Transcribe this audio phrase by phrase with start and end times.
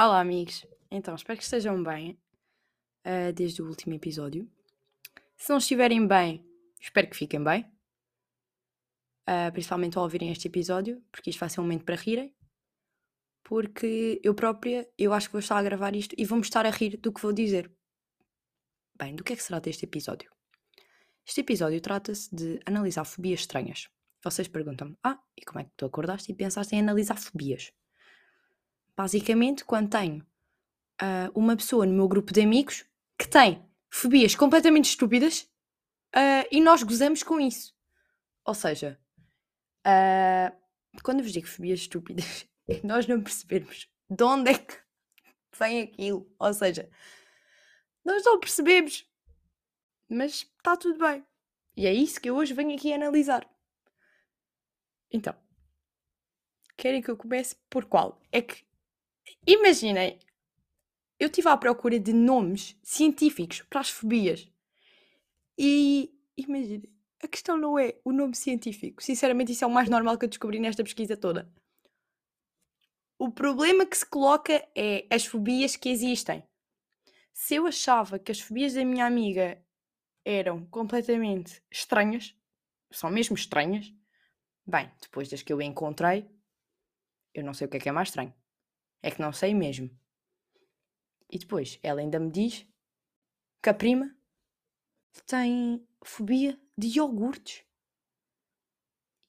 [0.00, 0.64] Olá, amigos.
[0.92, 2.16] Então, espero que estejam bem
[3.04, 4.48] uh, desde o último episódio.
[5.36, 6.48] Se não estiverem bem,
[6.80, 7.64] espero que fiquem bem.
[9.28, 12.32] Uh, principalmente ao ouvirem este episódio, porque isto vai ser um momento para rirem.
[13.42, 16.70] Porque eu própria, eu acho que vou estar a gravar isto e vou-me estar a
[16.70, 17.68] rir do que vou dizer.
[18.96, 20.30] Bem, do que é que se trata este episódio?
[21.26, 23.88] Este episódio trata-se de analisar fobias estranhas.
[24.22, 27.72] Vocês perguntam-me, ah, e como é que tu acordaste e pensaste em analisar fobias?
[28.98, 30.26] Basicamente, quando tenho
[31.00, 32.84] uh, uma pessoa no meu grupo de amigos
[33.16, 35.42] que tem fobias completamente estúpidas
[36.16, 37.76] uh, e nós gozamos com isso.
[38.44, 39.00] Ou seja,
[39.86, 44.76] uh, quando vos digo fobias estúpidas, é nós não percebemos de onde é que
[45.56, 46.28] vem aquilo.
[46.36, 46.90] Ou seja,
[48.04, 49.08] nós não percebemos,
[50.08, 51.24] mas está tudo bem.
[51.76, 53.48] E é isso que eu hoje venho aqui analisar.
[55.08, 55.36] Então,
[56.76, 58.20] querem que eu comece por qual?
[58.32, 58.66] É que
[59.46, 60.18] Imaginem,
[61.18, 64.50] eu estive à procura de nomes científicos para as fobias.
[65.56, 66.88] E imaginem,
[67.22, 69.02] a questão não é o nome científico.
[69.02, 71.50] Sinceramente, isso é o mais normal que eu descobri nesta pesquisa toda.
[73.18, 76.44] O problema que se coloca é as fobias que existem.
[77.32, 79.60] Se eu achava que as fobias da minha amiga
[80.24, 82.36] eram completamente estranhas,
[82.92, 83.92] são mesmo estranhas,
[84.64, 86.28] bem, depois das que eu encontrei,
[87.34, 88.32] eu não sei o que é que é mais estranho.
[89.02, 89.90] É que não sei mesmo.
[91.30, 92.66] E depois, ela ainda me diz
[93.62, 94.16] que a prima
[95.26, 97.64] tem fobia de iogurtes.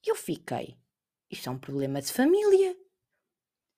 [0.06, 0.80] Eu fiquei.
[1.30, 2.76] Isto é um problema de família.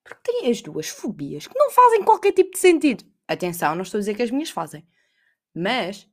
[0.03, 3.03] Porque tem as duas fobias que não fazem qualquer tipo de sentido.
[3.27, 4.87] Atenção, não estou a dizer que as minhas fazem.
[5.53, 6.09] Mas.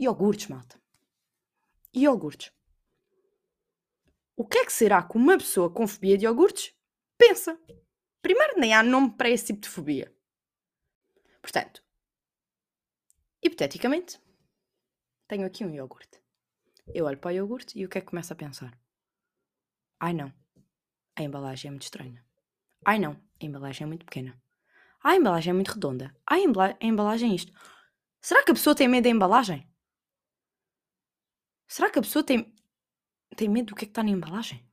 [0.00, 0.80] Iogurtes, malta.
[1.94, 2.52] Iogurtes.
[4.36, 6.72] O que é que será que uma pessoa com fobia de iogurtes
[7.16, 7.60] pensa?
[8.20, 10.14] Primeiro, nem há nome para esse tipo de fobia.
[11.40, 11.82] Portanto,
[13.42, 14.20] hipoteticamente,
[15.26, 16.20] tenho aqui um iogurte.
[16.94, 18.78] Eu olho para o iogurte e o que é que começo a pensar?
[20.00, 20.32] Ai não,
[21.16, 22.24] a embalagem é muito estranha.
[22.84, 24.40] Ai não, a embalagem é muito pequena.
[25.02, 26.14] Ai, a embalagem é muito redonda.
[26.26, 26.42] Ai,
[26.80, 27.52] a embalagem é isto.
[28.20, 29.68] Será que a pessoa tem medo da embalagem?
[31.66, 32.54] Será que a pessoa tem,
[33.36, 34.66] tem medo do que é que está na embalagem?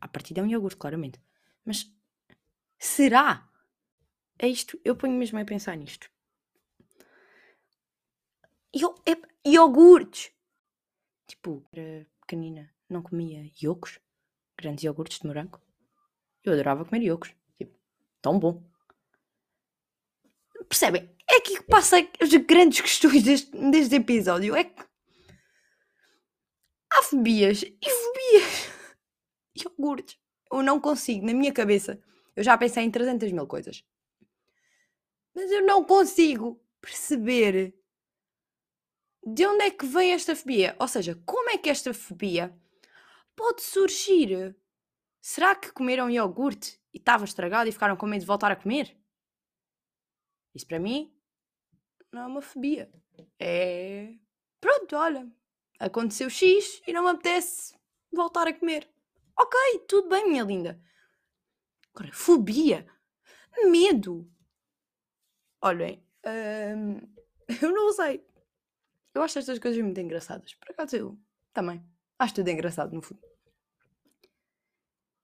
[0.00, 1.20] A partir é um iogurte, claramente.
[1.64, 1.92] Mas
[2.80, 3.46] Será?
[4.38, 6.10] É isto, eu ponho mesmo a pensar nisto.
[8.72, 10.32] Eu, é, iogurtes!
[11.26, 14.00] Tipo, era pequenina, não comia iogos,
[14.56, 15.60] grandes iogurtes de morango.
[16.42, 17.34] Eu adorava comer iogos.
[17.58, 17.78] Tipo,
[18.22, 18.64] tão bom.
[20.66, 21.14] Percebem?
[21.28, 24.56] É aqui que passa as grandes questões deste, deste episódio.
[24.56, 24.82] É que
[26.90, 28.70] há fobias e fobias.
[29.54, 30.18] Iogurtes.
[30.50, 32.02] Eu não consigo, na minha cabeça,
[32.40, 33.84] eu já pensei em 300 mil coisas.
[35.34, 37.74] Mas eu não consigo perceber
[39.22, 40.74] de onde é que vem esta fobia.
[40.80, 42.58] Ou seja, como é que esta fobia
[43.36, 44.56] pode surgir?
[45.20, 48.96] Será que comeram iogurte e estava estragado e ficaram com medo de voltar a comer?
[50.54, 51.14] Isso para mim
[52.10, 52.90] não é uma fobia.
[53.38, 54.14] É.
[54.58, 55.30] Pronto, olha.
[55.78, 57.74] Aconteceu X e não me apetece
[58.10, 58.88] voltar a comer.
[59.38, 60.80] Ok, tudo bem, minha linda.
[61.94, 62.86] Agora, fobia,
[63.64, 64.30] medo.
[65.62, 66.02] Olhem,
[66.76, 67.00] hum,
[67.62, 68.24] eu não sei.
[69.14, 70.54] Eu acho estas coisas muito engraçadas.
[70.54, 71.18] Por acaso eu
[71.52, 71.84] também.
[72.18, 73.20] Acho tudo engraçado, no fundo.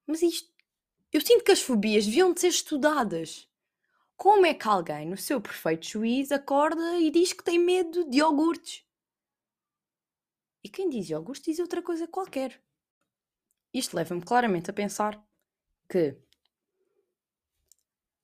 [0.06, 0.54] Mas isto.
[1.12, 3.48] Eu sinto que as fobias deviam de ser estudadas.
[4.16, 8.18] Como é que alguém, no seu perfeito juízo, acorda e diz que tem medo de
[8.18, 8.84] iogurtes?
[10.64, 12.60] E quem diz iogurtes diz outra coisa qualquer.
[13.72, 15.22] Isto leva-me claramente a pensar
[15.88, 16.18] que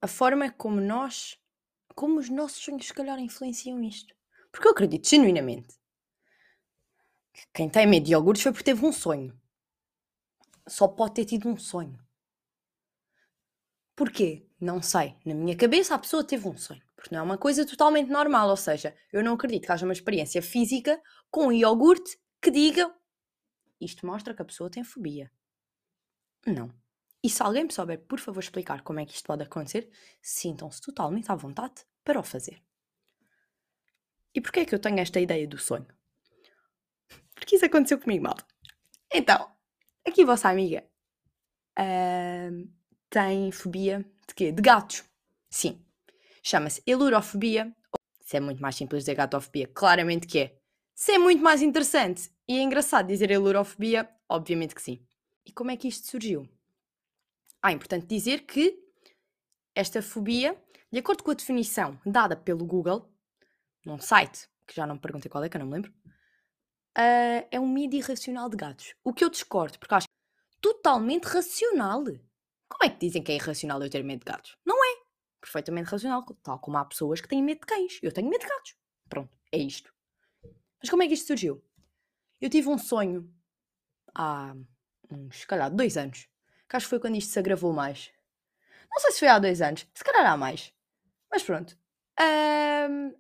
[0.03, 1.39] a forma como nós,
[1.95, 4.15] como os nossos sonhos, se calhar, influenciam isto.
[4.51, 5.75] Porque eu acredito genuinamente
[7.33, 9.41] que quem tem medo de iogurtes foi porque teve um sonho.
[10.69, 11.99] Só pode ter tido um sonho.
[13.97, 14.47] Porquê?
[14.61, 15.17] Não sei.
[15.25, 16.83] Na minha cabeça, a pessoa teve um sonho.
[16.95, 18.51] Porque não é uma coisa totalmente normal.
[18.51, 21.01] Ou seja, eu não acredito que haja uma experiência física
[21.31, 22.95] com um iogurte que diga
[23.81, 25.31] isto mostra que a pessoa tem fobia.
[26.47, 26.82] Não.
[27.25, 29.89] E se alguém me souber, por favor, explicar como é que isto pode acontecer,
[30.21, 32.61] sintam-se totalmente à vontade para o fazer.
[34.35, 35.87] E porquê é que eu tenho esta ideia do sonho?
[37.35, 38.45] Porque isso aconteceu comigo, malta.
[39.13, 39.49] Então,
[40.07, 40.85] aqui vossa amiga
[41.79, 42.69] uh,
[43.11, 44.51] tem fobia de quê?
[44.51, 45.05] De gatos.
[45.51, 45.85] Sim.
[46.43, 47.75] Chama-se elurofobia.
[48.21, 50.59] Se é muito mais simples dizer gatofobia, claramente que é.
[50.95, 55.05] Se é muito mais interessante e é engraçado dizer elurofobia, obviamente que sim.
[55.45, 56.49] E como é que isto surgiu?
[57.63, 58.77] Ah, é importante dizer que
[59.75, 60.61] esta fobia,
[60.91, 63.09] de acordo com a definição dada pelo Google,
[63.87, 65.93] num site, que já não me perguntei qual é, que eu não me lembro,
[66.99, 68.95] uh, é um medo irracional de gatos.
[69.05, 70.09] O que eu discordo, porque acho
[70.61, 72.03] totalmente racional.
[72.05, 74.57] Como é que dizem que é irracional eu ter medo de gatos?
[74.65, 75.03] Não é.
[75.41, 76.25] Perfeitamente racional.
[76.43, 77.99] Tal como há pessoas que têm medo de cães.
[78.03, 78.77] Eu tenho medo de gatos.
[79.09, 79.93] Pronto, é isto.
[80.81, 81.63] Mas como é que isto surgiu?
[82.41, 83.33] Eu tive um sonho
[84.15, 84.55] há
[85.11, 86.29] uns, se calhar, dois anos.
[86.73, 88.11] Que acho que foi quando isto se agravou mais.
[88.91, 89.87] Não sei se foi há dois anos.
[89.93, 90.73] Se calhar há mais.
[91.31, 91.79] Mas pronto.
[92.19, 93.15] Um,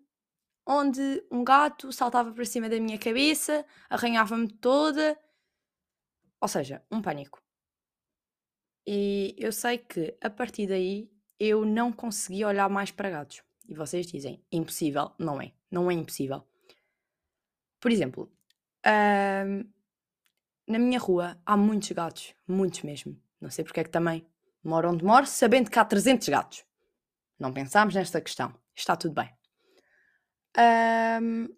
[0.67, 5.19] onde um gato saltava para cima da minha cabeça, arranhava-me toda.
[6.41, 7.43] Ou seja, um pânico.
[8.87, 13.43] E eu sei que a partir daí eu não consegui olhar mais para gatos.
[13.69, 15.13] E vocês dizem, impossível.
[15.19, 15.53] Não é.
[15.71, 16.43] Não é impossível.
[17.79, 18.33] Por exemplo,
[20.67, 22.35] na minha rua há muitos gatos.
[22.49, 23.21] Muitos mesmo.
[23.43, 24.25] Não sei porque é que também
[24.63, 26.65] moro onde moro, sabendo que há 300 gatos.
[27.39, 28.55] Não pensámos nesta questão.
[28.75, 29.31] Está tudo bem.
[31.21, 31.49] Um,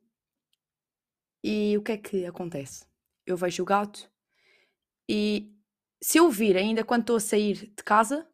[1.43, 2.87] e o que é que acontece?
[3.27, 4.11] Eu vejo o gato
[5.07, 5.53] e
[6.03, 8.27] se eu vir ainda quando estou a sair de casa,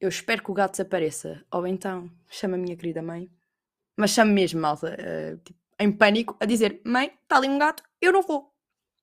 [0.00, 1.44] eu espero que o gato desapareça.
[1.52, 3.30] Ou então chamo a minha querida mãe,
[3.96, 8.12] mas chamo mesmo, malta, uh, em pânico, a dizer: Mãe, está ali um gato, eu
[8.12, 8.52] não vou.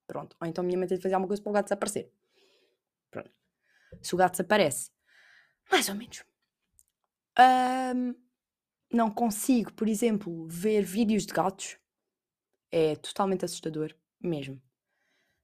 [0.06, 0.36] Pronto.
[0.42, 2.12] Ou então minha mãe tem de fazer alguma coisa para o gato desaparecer.
[4.02, 4.92] Se o gato desaparece,
[5.72, 6.24] mais ou menos.
[7.40, 8.16] Um,
[8.92, 11.78] não consigo, por exemplo, ver vídeos de gatos.
[12.72, 14.62] É totalmente assustador, mesmo.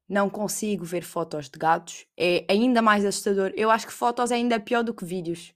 [0.08, 2.08] Não consigo ver fotos de gatos.
[2.18, 3.52] É ainda mais assustador.
[3.56, 5.54] Eu acho que fotos é ainda pior do que vídeos.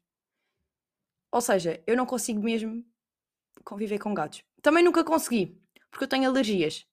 [1.31, 2.86] Ou seja, eu não consigo mesmo
[3.63, 4.44] conviver com gatos.
[4.62, 6.86] Também nunca consegui, porque eu tenho alergias.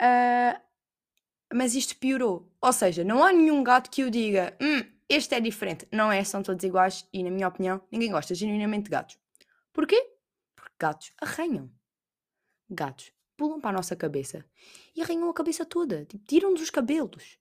[0.00, 0.60] Uh,
[1.52, 2.52] mas isto piorou.
[2.60, 5.88] Ou seja, não há nenhum gato que eu diga, hum, este é diferente.
[5.90, 9.18] Não é, são todos iguais e, na minha opinião, ninguém gosta genuinamente de gatos.
[9.72, 10.16] Porquê?
[10.54, 11.72] Porque gatos arranham.
[12.68, 14.44] Gatos pulam para a nossa cabeça
[14.94, 16.04] e arranham a cabeça toda.
[16.04, 17.38] Tipo, tiram-nos os cabelos.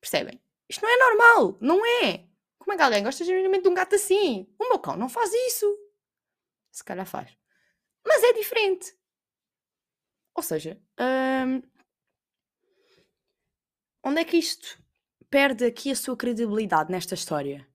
[0.00, 0.40] Percebem?
[0.68, 1.58] Isto não é normal.
[1.60, 2.28] Não é.
[2.58, 4.46] Como é que alguém gosta genuinamente de um gato assim?
[4.58, 5.66] O meu cão não faz isso.
[6.70, 7.36] Se calhar faz.
[8.06, 8.94] Mas é diferente.
[10.34, 11.62] Ou seja, hum,
[14.04, 14.80] onde é que isto
[15.30, 17.66] perde aqui a sua credibilidade nesta história?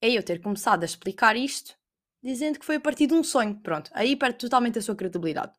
[0.00, 1.78] É eu ter começado a explicar isto
[2.22, 3.60] dizendo que foi a partir de um sonho.
[3.60, 5.52] Pronto, aí perde totalmente a sua credibilidade.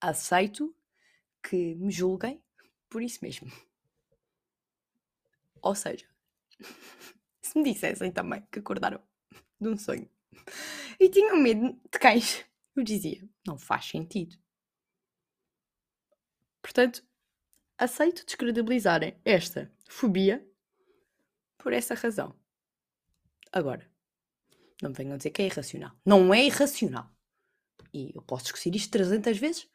[0.00, 0.74] Aceito
[1.42, 2.42] que me julguem
[2.90, 3.50] por isso mesmo.
[5.62, 6.06] Ou seja,
[7.40, 9.00] se me dissessem também que acordaram
[9.60, 10.10] de um sonho
[10.98, 12.44] e tinham medo de cães,
[12.74, 14.36] eu dizia: não faz sentido.
[16.60, 17.04] Portanto,
[17.78, 20.46] aceito descredibilizarem esta fobia
[21.58, 22.34] por essa razão.
[23.52, 23.90] Agora,
[24.82, 25.92] não me venham dizer que é irracional.
[26.04, 27.10] Não é irracional.
[27.92, 29.68] E eu posso discutir isto 300 vezes,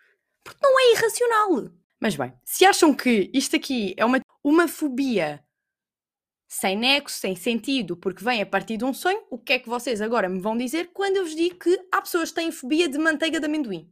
[0.44, 1.74] porque não é irracional.
[2.00, 5.44] Mas bem, se acham que isto aqui é uma, uma fobia
[6.48, 9.70] sem nexo, sem sentido, porque vem a partir de um sonho, o que é que
[9.70, 12.90] vocês agora me vão dizer quando eu vos digo que há pessoas que têm fobia
[12.90, 13.90] de manteiga de amendoim?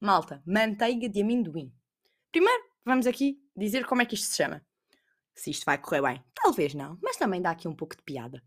[0.00, 1.72] Malta, manteiga de amendoim.
[2.32, 4.64] Primeiro, vamos aqui dizer como é que isto se chama.
[5.38, 6.24] Se isto vai correr bem.
[6.34, 8.42] Talvez não, mas também dá aqui um pouco de piada.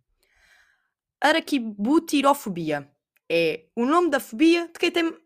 [1.21, 2.93] Araquibutirofobia.
[3.29, 5.17] É o nome da fobia de quem tem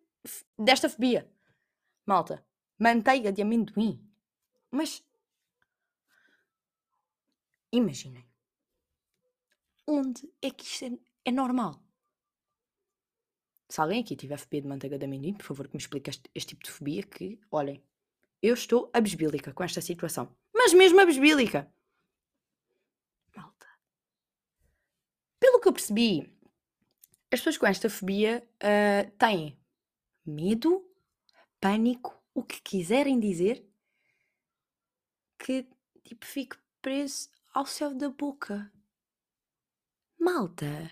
[0.60, 1.28] desta fobia.
[2.06, 2.46] Malta,
[2.78, 4.00] manteiga de amendoim.
[4.70, 5.04] Mas
[7.72, 8.30] imaginem.
[9.88, 10.92] Onde é que isto é,
[11.26, 11.84] é normal?
[13.68, 16.30] Se alguém aqui tiver fobia de manteiga de amendoim, por favor que me explique este,
[16.36, 17.84] este tipo de fobia que, olhem,
[18.40, 20.32] eu estou abesbílica com esta situação.
[20.66, 21.72] Mas mesmo abesbílica.
[25.40, 26.28] Pelo que eu percebi,
[27.32, 29.56] as pessoas com esta fobia uh, têm
[30.26, 30.84] medo,
[31.62, 33.64] pânico, o que quiserem dizer,
[35.38, 35.68] que
[36.04, 38.72] tipo fique preso ao céu da boca.
[40.20, 40.92] Malta,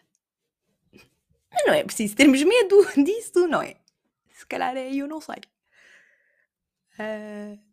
[1.65, 3.82] não é preciso termos medo disso, não é?
[4.36, 5.42] Se calhar é eu não sei.
[7.00, 7.73] Uh,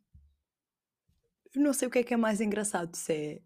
[1.54, 3.42] não sei o que é que é mais engraçado, se é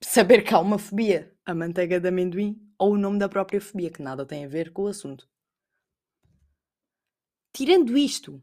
[0.00, 3.90] saber que há uma fobia a manteiga de amendoim ou o nome da própria fobia,
[3.90, 5.28] que nada tem a ver com o assunto.
[7.52, 8.42] Tirando isto,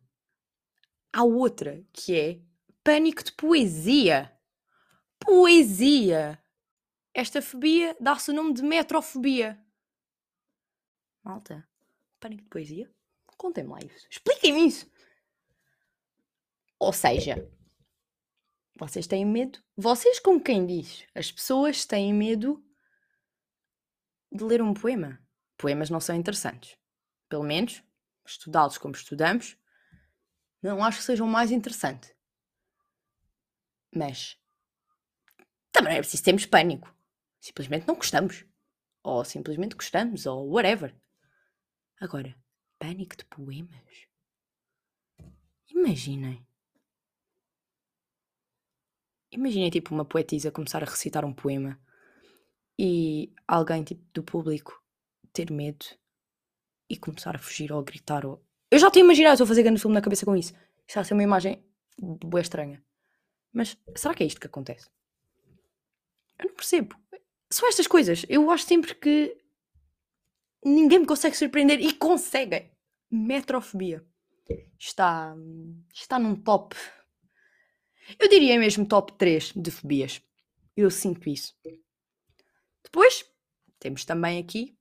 [1.12, 2.42] há outra que é
[2.84, 4.32] pânico de poesia.
[5.20, 6.42] Poesia!
[7.14, 9.60] Esta fobia dá-se o nome de metrofobia.
[11.24, 11.68] Malta,
[12.20, 12.92] pânico de poesia?
[13.38, 14.08] Contem-me lá isso.
[14.10, 14.90] Expliquem-me isso.
[16.78, 17.50] Ou seja,
[18.80, 19.62] vocês têm medo?
[19.76, 21.06] Vocês com quem diz?
[21.14, 22.64] As pessoas têm medo
[24.32, 25.22] de ler um poema.
[25.58, 26.78] Poemas não são interessantes.
[27.28, 27.84] Pelo menos,
[28.26, 29.58] estudá-los como estudamos,
[30.62, 32.16] não acho que sejam mais interessante.
[33.94, 34.38] Mas
[35.72, 36.96] também é preciso termos pânico.
[37.40, 38.46] Simplesmente não gostamos.
[39.04, 40.96] Ou simplesmente gostamos, ou whatever.
[42.00, 42.36] Agora,
[42.78, 44.08] pânico de poemas.
[45.70, 46.49] Imaginem.
[49.32, 51.80] Imaginem tipo uma poetisa começar a recitar um poema
[52.78, 54.82] e alguém tipo do público
[55.32, 55.86] ter medo
[56.90, 58.44] e começar a fugir ou a gritar ou...
[58.72, 60.54] Eu já estou a imaginar, estou a fazer grande filme na cabeça com isso.
[60.88, 61.64] Isso vai ser uma imagem
[62.00, 62.84] boa estranha.
[63.52, 64.90] Mas será que é isto que acontece?
[66.38, 66.96] Eu não percebo.
[67.52, 68.26] São estas coisas.
[68.30, 69.38] Eu acho sempre que
[70.64, 72.72] ninguém me consegue surpreender e conseguem.
[73.12, 74.06] Metrofobia.
[74.78, 75.36] Está,
[75.94, 76.76] está num top.
[78.18, 80.22] Eu diria mesmo top 3 de fobias.
[80.76, 81.54] Eu sinto isso.
[82.84, 83.26] Depois,
[83.80, 84.78] temos também aqui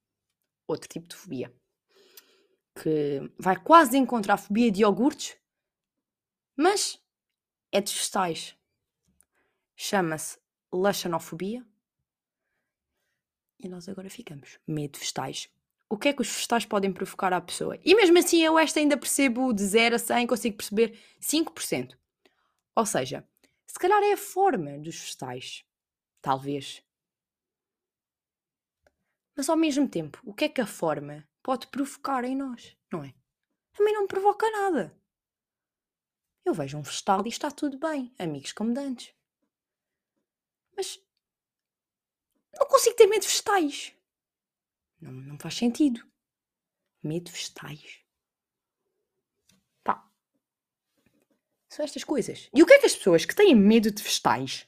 [0.67, 1.53] outro tipo de fobia.
[2.75, 5.37] Que vai quase encontrar a fobia de iogurtes,
[6.57, 7.01] mas
[7.73, 8.57] é dos vegetais.
[9.77, 10.39] Chama-se
[10.73, 11.67] laxanofobia.
[13.59, 14.59] E nós agora ficamos.
[14.67, 15.49] Medo de vegetais.
[15.89, 17.79] O que é que os vegetais podem provocar à pessoa?
[17.85, 21.97] E mesmo assim, eu esta ainda percebo de 0 a 100, consigo perceber 5%.
[22.79, 23.29] Ou seja,
[23.67, 25.65] se calhar é a forma dos vegetais.
[26.23, 26.81] Talvez.
[29.37, 32.77] Mas ao mesmo tempo, o que é que a forma pode provocar em nós?
[32.93, 33.13] Não é?
[33.77, 34.97] A mim não me provoca nada.
[36.45, 39.13] Eu vejo um vegetal e está tudo bem, amigos como dantes.
[40.77, 41.05] Mas
[42.57, 43.93] não consigo ter medo de vegetais.
[45.01, 46.09] Não, não faz sentido.
[47.03, 48.05] Medo de vegetais.
[51.79, 52.51] São estas coisas.
[52.53, 54.67] E o que é que as pessoas que têm medo de vegetais,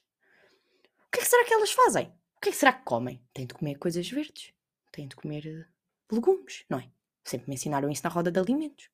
[1.08, 2.06] o que é que será que elas fazem?
[2.36, 3.20] O que é que será que comem?
[3.34, 4.54] Têm de comer coisas verdes.
[4.92, 6.88] Têm de comer uh, legumes, não é?
[7.24, 8.88] Sempre me ensinaram isso na roda de alimentos.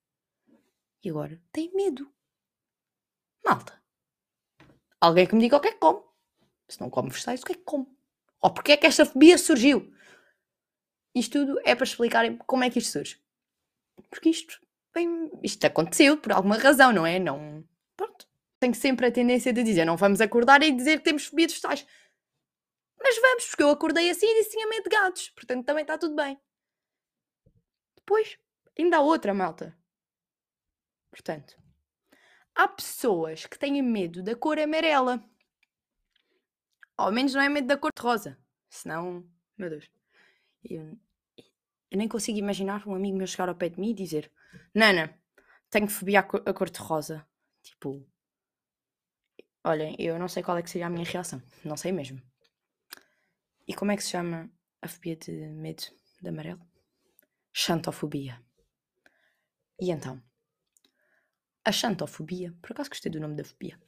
[1.04, 2.10] E agora têm medo.
[3.44, 3.78] Malta.
[4.98, 6.02] Alguém que me diga o que é que come.
[6.70, 7.86] Se não come vegetais, o que é que come?
[8.40, 9.92] Ou porque é que esta fobia surgiu?
[11.14, 13.22] Isto tudo é para explicarem como é que isto surge.
[14.08, 14.58] Porque isto,
[14.94, 17.18] bem, isto aconteceu por alguma razão, não é?
[17.18, 17.62] Não.
[18.66, 21.86] Tenho sempre a tendência de dizer, não vamos acordar e dizer que temos de vegetais.
[22.98, 25.30] Mas vamos, porque eu acordei assim e disse tinha medo de gatos.
[25.30, 26.36] Portanto, também está tudo bem.
[27.94, 28.36] Depois,
[28.76, 29.78] ainda há outra, malta.
[31.12, 31.56] Portanto,
[32.56, 35.24] há pessoas que têm medo da cor amarela.
[36.96, 38.36] Ao menos não é medo da cor de rosa.
[38.68, 39.24] Senão,
[39.56, 39.88] meu Deus.
[40.64, 40.98] Eu,
[41.88, 44.28] eu nem consigo imaginar um amigo meu chegar ao pé de mim e dizer:
[44.74, 45.16] Nana,
[45.70, 47.24] tenho fobia à à cor de rosa.
[47.62, 48.04] Tipo,
[49.66, 51.42] olhem, eu não sei qual é que seria a minha reação.
[51.64, 52.22] Não sei mesmo.
[53.66, 54.48] E como é que se chama
[54.80, 55.82] a fobia de medo
[56.22, 56.64] de amarelo?
[57.52, 58.40] Xantofobia.
[59.80, 60.22] E então?
[61.64, 63.78] A xantofobia, por acaso gostei do nome da fobia.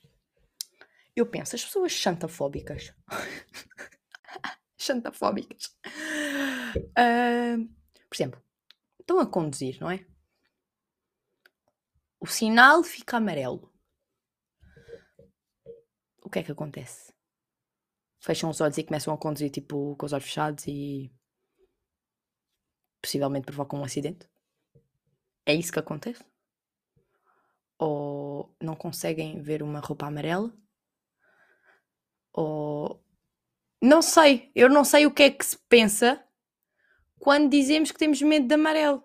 [1.14, 2.92] Eu penso, as pessoas xantafóbicas.
[4.76, 5.76] xantafóbicas.
[6.76, 7.68] Uh,
[8.08, 8.42] por exemplo,
[9.00, 10.04] estão a conduzir, não é?
[12.20, 13.72] O sinal fica amarelo.
[16.28, 17.10] O que é que acontece?
[18.20, 21.10] Fecham os olhos e começam a conduzir tipo com os olhos fechados e
[23.00, 24.28] possivelmente provocam um acidente?
[25.46, 26.22] É isso que acontece?
[27.78, 30.54] Ou não conseguem ver uma roupa amarela?
[32.34, 33.02] Ou
[33.80, 36.22] não sei, eu não sei o que é que se pensa
[37.18, 39.02] quando dizemos que temos medo de amarelo.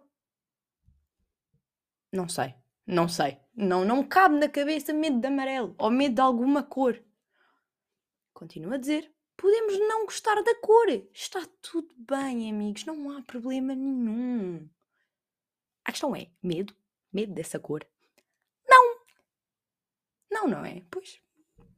[2.11, 2.53] Não sei,
[2.85, 3.39] não sei.
[3.55, 7.01] Não, não cabe na cabeça medo de amarelo ou medo de alguma cor.
[8.43, 10.89] Continuo a dizer, podemos não gostar da cor.
[11.13, 14.69] Está tudo bem, amigos, não há problema nenhum.
[15.85, 16.75] A questão é, medo?
[17.13, 17.87] Medo dessa cor?
[18.67, 18.99] Não.
[20.29, 20.83] Não, não é?
[20.91, 21.21] Pois.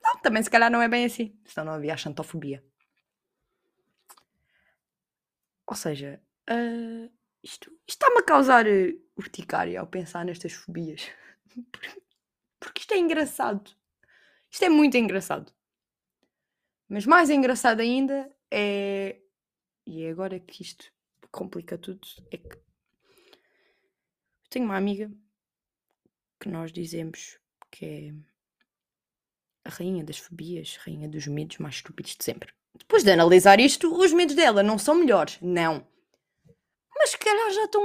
[0.01, 1.39] Não, também se calhar não é bem assim.
[1.45, 2.65] Senão não havia a xantofobia.
[5.67, 6.19] Ou seja,
[6.50, 7.12] uh,
[7.43, 11.12] isto, está-me a causar uh, urticária ao pensar nestas fobias.
[12.60, 13.69] Porque isto é engraçado.
[14.50, 15.54] Isto é muito engraçado.
[16.87, 19.19] Mas mais engraçado ainda é.
[19.85, 20.91] E é agora que isto
[21.31, 22.07] complica tudo.
[22.31, 22.55] É que.
[22.55, 25.11] Eu tenho uma amiga
[26.39, 27.39] que nós dizemos
[27.71, 28.13] que é
[29.65, 32.53] a rainha das fobias, rainha dos medos mais estúpidos de sempre.
[32.73, 35.85] Depois de analisar isto, os medos dela não são melhores, não.
[36.95, 37.81] Mas se calhar já estão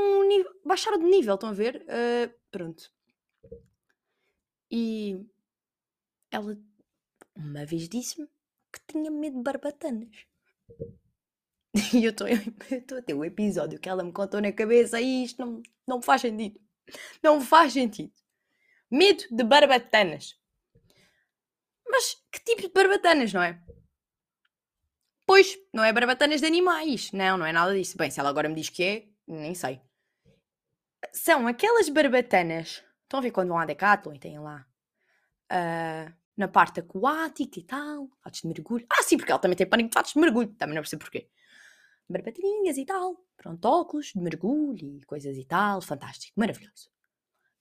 [0.64, 1.84] baixaram de nível, estão a ver?
[1.84, 2.92] Uh, pronto.
[4.70, 5.26] E
[6.30, 6.56] ela
[7.34, 8.28] uma vez disse-me
[8.72, 10.26] que tinha medo de barbatanas.
[11.94, 12.26] E eu estou
[12.98, 16.22] a ter o episódio que ela me contou na cabeça e isto não, não faz
[16.22, 16.60] sentido.
[17.22, 18.12] Não faz sentido.
[18.90, 20.36] Medo de barbatanas.
[21.88, 23.62] Mas que tipo de barbatanas, não é?
[25.26, 27.12] Pois, não é barbatanas de animais.
[27.12, 27.96] Não, não é nada disso.
[27.96, 29.80] Bem, se ela agora me diz que é, nem sei.
[31.12, 32.82] São aquelas barbatanas.
[33.02, 34.66] Estão a ver quando vão à Decathlon e têm lá
[35.52, 38.86] uh, na parte aquática e tal, fatos de mergulho.
[38.90, 40.48] Ah, sim, porque ela também tem pânico de fatos de mergulho.
[40.54, 41.28] Também não percebo porquê.
[42.08, 43.22] Barbataninhas e tal.
[43.36, 45.82] Pronto, óculos de mergulho e coisas e tal.
[45.82, 46.90] Fantástico, maravilhoso.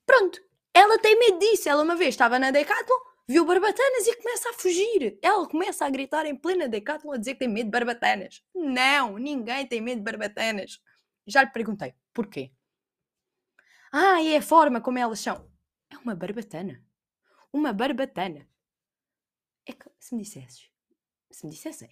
[0.06, 0.42] Pronto,
[0.74, 1.68] ela tem medo disso.
[1.68, 5.20] Ela uma vez estava na Decathlon, viu barbatanas e começa a fugir.
[5.22, 8.42] Ela começa a gritar em plena Decathlon a dizer que tem medo de barbatanas.
[8.56, 10.80] Não, ninguém tem medo de barbatanas.
[11.28, 12.52] Já lhe perguntei, porquê?
[13.92, 15.52] Ah, é a forma como elas são.
[15.92, 16.82] É uma barbatana.
[17.52, 18.48] Uma barbatana.
[19.66, 20.70] É que se me dissesses,
[21.32, 21.90] se me dissessem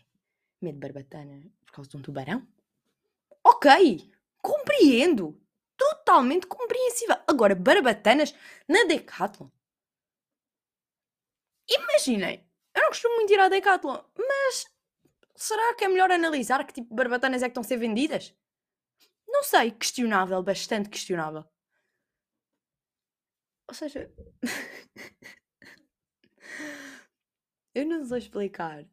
[0.61, 2.47] medo de barbatana por causa de um tubarão,
[3.43, 5.41] ok, compreendo.
[5.77, 7.17] Totalmente compreensível.
[7.27, 8.33] Agora, barbatanas
[8.67, 9.49] na Decathlon.
[11.69, 12.43] Imaginem,
[12.73, 14.65] eu não costumo muito ir à Decathlon, mas
[15.35, 18.33] será que é melhor analisar que tipo de barbatanas é que estão a ser vendidas?
[19.27, 21.45] Não sei, questionável, bastante questionável.
[23.69, 24.09] Ou seja,
[27.77, 28.83] eu não sei explicar.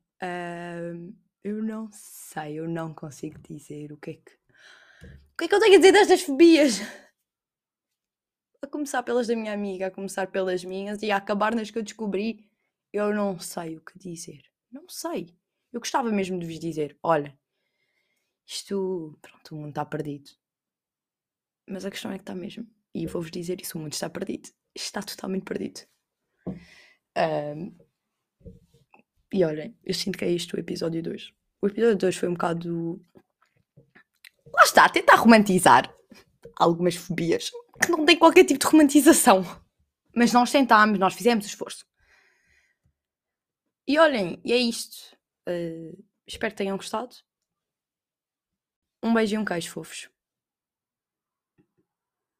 [1.42, 4.32] Eu não sei, eu não consigo dizer o que é que.
[5.32, 6.78] O que é que eu tenho a dizer destas fobias?
[8.62, 11.76] A começar pelas da minha amiga, a começar pelas minhas e a acabar nas que
[11.76, 12.50] eu descobri,
[12.90, 14.40] eu não sei o que dizer.
[14.72, 15.36] Não sei.
[15.70, 17.38] Eu gostava mesmo de vos dizer: olha,
[18.46, 19.18] isto.
[19.20, 20.30] Pronto, o mundo está perdido.
[21.68, 22.66] Mas a questão é que está mesmo.
[22.94, 24.48] E vou-vos dizer isso: o mundo está perdido.
[24.74, 25.82] Está totalmente perdido.
[27.18, 27.83] Um,
[29.34, 31.32] e olhem, eu sinto que é isto o episódio 2.
[31.60, 33.04] O episódio 2 foi um bocado.
[34.52, 35.92] Lá está, tentar romantizar
[36.56, 37.50] algumas fobias
[37.82, 39.42] que não têm qualquer tipo de romantização.
[40.14, 41.84] Mas nós tentámos, nós fizemos o esforço.
[43.88, 45.16] E olhem, e é isto.
[45.48, 47.16] Uh, espero que tenham gostado.
[49.02, 50.08] Um beijo e um queijo, fofos.